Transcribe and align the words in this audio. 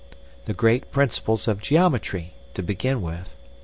The 0.45 0.55
great 0.55 0.91
principles 0.91 1.47
of 1.47 1.61
geometry, 1.61 2.33
to 2.55 2.63
begin 2.63 3.03
with. 3.03 3.35